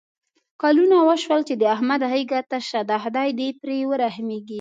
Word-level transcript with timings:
کلونه 0.61 0.97
وشول 1.09 1.41
چې 1.47 1.53
د 1.57 1.63
احمد 1.75 2.01
غېږه 2.11 2.39
تشه 2.51 2.81
ده. 2.89 2.95
خدای 3.03 3.29
دې 3.39 3.47
پرې 3.61 3.77
ورحمېږي. 3.91 4.49